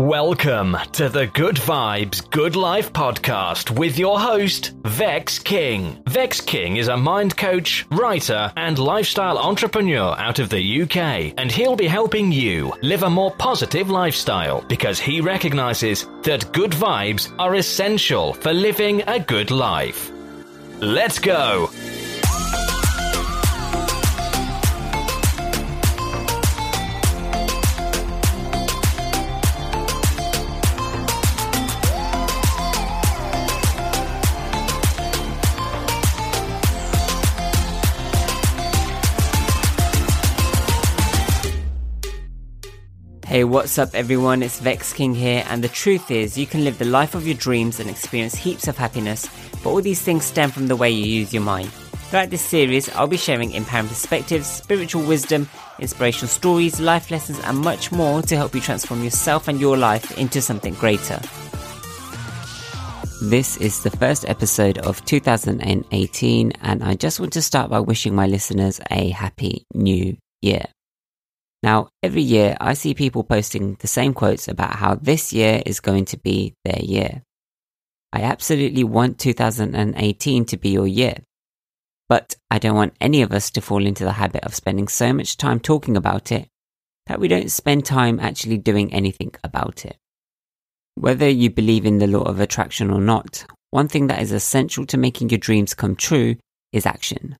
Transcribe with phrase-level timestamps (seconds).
[0.00, 6.02] Welcome to the Good Vibes, Good Life podcast with your host, Vex King.
[6.08, 11.52] Vex King is a mind coach, writer, and lifestyle entrepreneur out of the UK, and
[11.52, 17.30] he'll be helping you live a more positive lifestyle because he recognizes that good vibes
[17.38, 20.10] are essential for living a good life.
[20.80, 21.68] Let's go!
[43.30, 44.42] Hey, what's up, everyone?
[44.42, 47.36] It's Vex King here, and the truth is, you can live the life of your
[47.36, 49.30] dreams and experience heaps of happiness,
[49.62, 51.70] but all these things stem from the way you use your mind.
[51.70, 57.56] Throughout this series, I'll be sharing empowering perspectives, spiritual wisdom, inspirational stories, life lessons, and
[57.58, 61.20] much more to help you transform yourself and your life into something greater.
[63.22, 68.12] This is the first episode of 2018, and I just want to start by wishing
[68.12, 70.64] my listeners a happy new year.
[71.62, 75.80] Now, every year I see people posting the same quotes about how this year is
[75.80, 77.22] going to be their year.
[78.12, 81.18] I absolutely want 2018 to be your year.
[82.08, 85.12] But I don't want any of us to fall into the habit of spending so
[85.12, 86.48] much time talking about it
[87.06, 89.96] that we don't spend time actually doing anything about it.
[90.96, 94.86] Whether you believe in the law of attraction or not, one thing that is essential
[94.86, 96.36] to making your dreams come true
[96.72, 97.36] is action.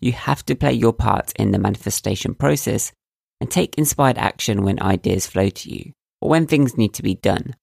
[0.00, 2.92] You have to play your part in the manifestation process
[3.40, 7.14] and take inspired action when ideas flow to you or when things need to be
[7.14, 7.54] done.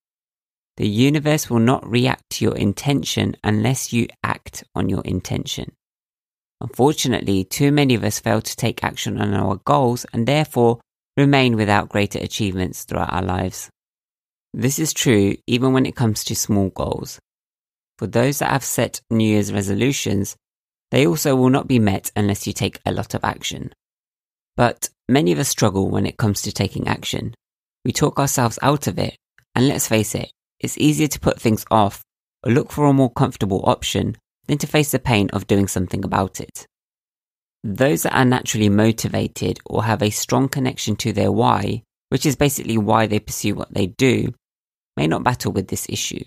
[0.77, 5.71] The universe will not react to your intention unless you act on your intention.
[6.61, 10.79] Unfortunately, too many of us fail to take action on our goals and therefore
[11.17, 13.69] remain without greater achievements throughout our lives.
[14.53, 17.19] This is true even when it comes to small goals.
[17.97, 20.35] For those that have set New Year's resolutions,
[20.91, 23.73] they also will not be met unless you take a lot of action.
[24.55, 27.33] But many of us struggle when it comes to taking action.
[27.85, 29.17] We talk ourselves out of it,
[29.55, 32.01] and let's face it, it's easier to put things off
[32.45, 34.15] or look for a more comfortable option
[34.47, 36.67] than to face the pain of doing something about it.
[37.63, 42.35] Those that are naturally motivated or have a strong connection to their why, which is
[42.35, 44.33] basically why they pursue what they do,
[44.97, 46.23] may not battle with this issue.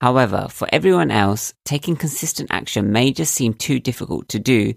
[0.00, 4.74] However, for everyone else, taking consistent action may just seem too difficult to do,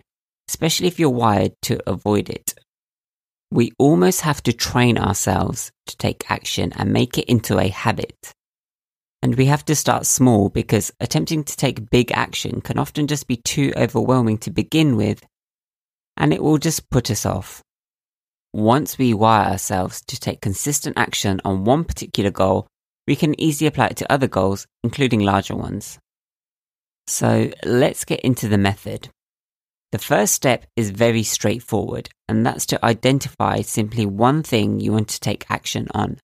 [0.50, 2.54] especially if you're wired to avoid it.
[3.56, 8.34] We almost have to train ourselves to take action and make it into a habit.
[9.22, 13.30] And we have to start small because attempting to take big action can often just
[13.30, 15.26] be too overwhelming to begin with,
[16.18, 17.62] and it will just put us off.
[18.52, 22.68] Once we wire ourselves to take consistent action on one particular goal,
[23.08, 25.98] we can easily apply it to other goals, including larger ones.
[27.08, 29.08] So let's get into the method.
[29.96, 35.08] The first step is very straightforward, and that's to identify simply one thing you want
[35.08, 36.20] to take action on.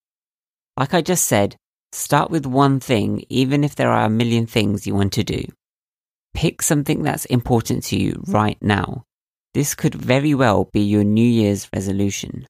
[0.76, 1.56] Like I just said,
[1.94, 5.46] start with one thing, even if there are a million things you want to do.
[6.34, 9.04] Pick something that's important to you right now.
[9.54, 12.48] This could very well be your New Year's resolution.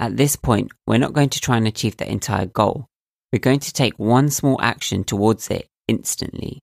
[0.00, 2.86] At this point, we're not going to try and achieve the entire goal.
[3.32, 6.58] We're going to take one small action towards it instantly.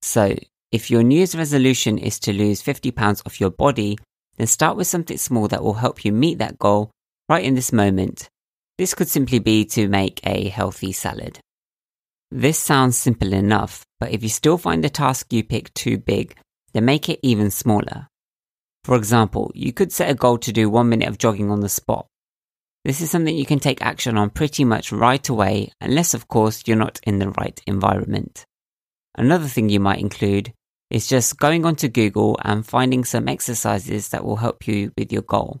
[0.00, 0.36] So,
[0.70, 3.98] if your New Year's resolution is to lose 50 pounds off your body,
[4.36, 6.90] then start with something small that will help you meet that goal
[7.28, 8.28] right in this moment.
[8.76, 11.40] This could simply be to make a healthy salad.
[12.30, 16.36] This sounds simple enough, but if you still find the task you pick too big,
[16.74, 18.06] then make it even smaller.
[18.84, 21.68] For example, you could set a goal to do one minute of jogging on the
[21.68, 22.06] spot.
[22.84, 26.62] This is something you can take action on pretty much right away, unless, of course,
[26.66, 28.44] you're not in the right environment.
[29.16, 30.52] Another thing you might include
[30.90, 35.22] is just going onto Google and finding some exercises that will help you with your
[35.22, 35.60] goal.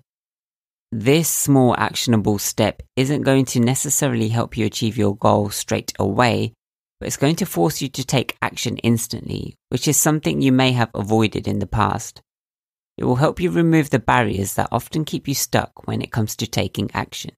[0.90, 6.54] This small actionable step isn't going to necessarily help you achieve your goal straight away,
[6.98, 10.72] but it's going to force you to take action instantly, which is something you may
[10.72, 12.22] have avoided in the past.
[12.96, 16.34] It will help you remove the barriers that often keep you stuck when it comes
[16.36, 17.32] to taking action.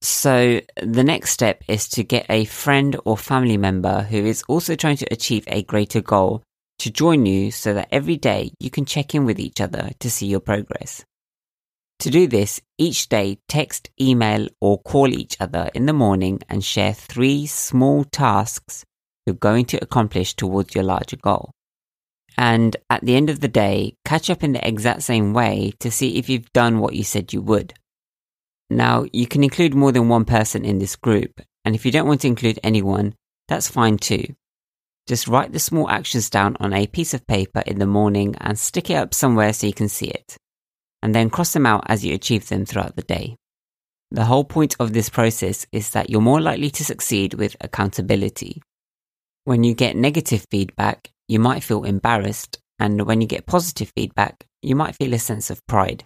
[0.00, 4.74] So, the next step is to get a friend or family member who is also
[4.74, 6.42] trying to achieve a greater goal
[6.78, 10.10] to join you so that every day you can check in with each other to
[10.10, 11.04] see your progress.
[12.00, 16.64] To do this, each day text, email, or call each other in the morning and
[16.64, 18.84] share three small tasks
[19.24, 21.52] you're going to accomplish towards your larger goal.
[22.36, 25.90] And at the end of the day, catch up in the exact same way to
[25.90, 27.74] see if you've done what you said you would.
[28.70, 32.08] Now, you can include more than one person in this group, and if you don't
[32.08, 33.14] want to include anyone,
[33.48, 34.24] that's fine too.
[35.06, 38.58] Just write the small actions down on a piece of paper in the morning and
[38.58, 40.36] stick it up somewhere so you can see it
[41.02, 43.36] and then cross them out as you achieve them throughout the day.
[44.10, 48.62] The whole point of this process is that you're more likely to succeed with accountability.
[49.44, 54.46] When you get negative feedback, you might feel embarrassed, and when you get positive feedback,
[54.60, 56.04] you might feel a sense of pride.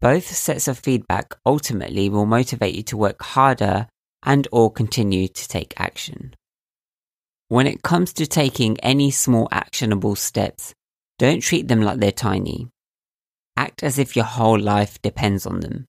[0.00, 3.86] Both sets of feedback ultimately will motivate you to work harder
[4.22, 6.34] and or continue to take action.
[7.50, 10.72] When it comes to taking any small actionable steps,
[11.18, 12.68] don't treat them like they're tiny.
[13.56, 15.86] Act as if your whole life depends on them.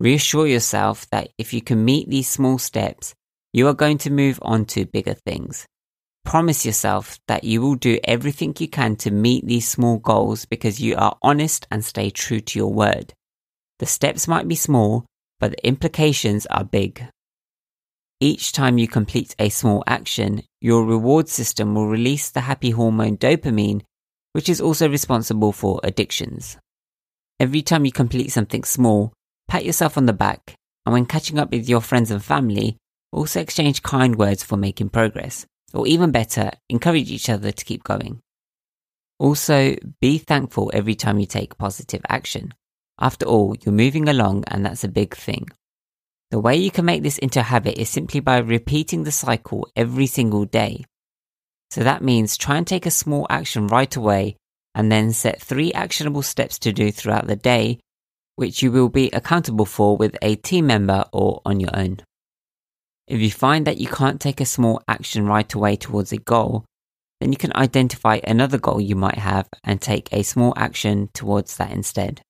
[0.00, 3.14] Reassure yourself that if you can meet these small steps,
[3.52, 5.66] you are going to move on to bigger things.
[6.24, 10.80] Promise yourself that you will do everything you can to meet these small goals because
[10.80, 13.12] you are honest and stay true to your word.
[13.78, 15.04] The steps might be small,
[15.38, 17.06] but the implications are big.
[18.24, 23.18] Each time you complete a small action, your reward system will release the happy hormone
[23.18, 23.82] dopamine,
[24.32, 26.56] which is also responsible for addictions.
[27.38, 29.12] Every time you complete something small,
[29.46, 30.54] pat yourself on the back,
[30.86, 32.78] and when catching up with your friends and family,
[33.12, 35.44] also exchange kind words for making progress.
[35.74, 38.20] Or even better, encourage each other to keep going.
[39.18, 42.54] Also, be thankful every time you take positive action.
[42.98, 45.50] After all, you're moving along and that's a big thing.
[46.30, 49.68] The way you can make this into a habit is simply by repeating the cycle
[49.76, 50.84] every single day.
[51.70, 54.36] So that means try and take a small action right away
[54.74, 57.78] and then set three actionable steps to do throughout the day,
[58.36, 61.98] which you will be accountable for with a team member or on your own.
[63.06, 66.64] If you find that you can't take a small action right away towards a goal,
[67.20, 71.56] then you can identify another goal you might have and take a small action towards
[71.58, 72.22] that instead.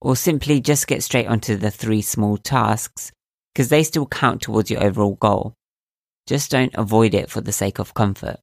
[0.00, 3.10] Or simply just get straight onto the three small tasks
[3.52, 5.54] because they still count towards your overall goal.
[6.26, 8.38] Just don't avoid it for the sake of comfort.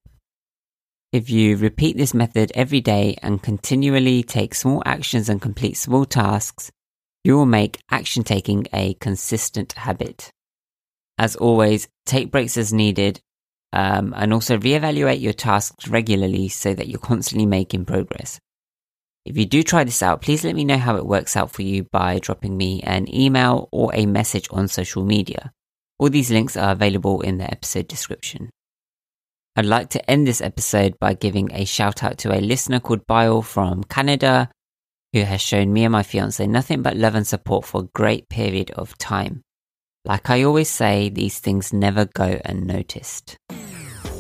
[1.13, 6.04] If you repeat this method every day and continually take small actions and complete small
[6.04, 6.72] tasks,
[7.24, 10.31] you will make action taking a consistent habit.
[11.18, 13.22] As always, take breaks as needed
[13.72, 18.40] um, and also reevaluate your tasks regularly so that you're constantly making progress.
[19.25, 21.63] If you do try this out, please let me know how it works out for
[21.63, 25.51] you by dropping me an email or a message on social media.
[25.98, 28.51] All these links are available in the episode description.
[29.55, 33.08] I'd like to end this episode by giving a shout out to a listener called
[33.08, 34.51] Bile from Canada,
[35.12, 38.29] who has shown me and my fiance nothing but love and support for a great
[38.29, 39.41] period of time.
[40.03, 43.38] Like I always say, these things never go unnoticed.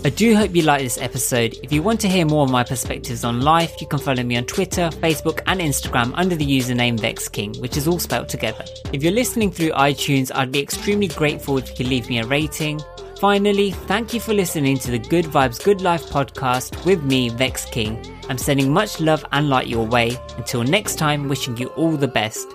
[0.05, 1.57] I do hope you like this episode.
[1.63, 4.37] If you want to hear more of my perspectives on life, you can follow me
[4.37, 8.63] on Twitter, Facebook, and Instagram under the username VexKing, which is all spelled together.
[8.93, 12.27] If you're listening through iTunes, I'd be extremely grateful if you could leave me a
[12.27, 12.79] rating.
[13.19, 17.65] Finally, thank you for listening to the Good Vibes Good Life podcast with me, Vex
[17.65, 17.99] King.
[18.29, 20.15] I'm sending much love and light your way.
[20.37, 22.54] Until next time, wishing you all the best.